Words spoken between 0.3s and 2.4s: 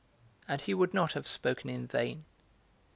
And he would not have spoken in vain.